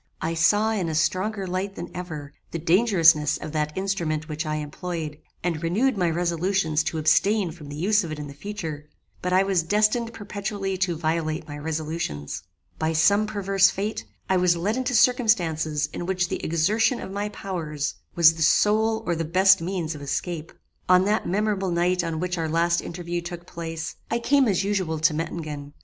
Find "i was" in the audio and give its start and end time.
9.31-9.61, 14.27-14.57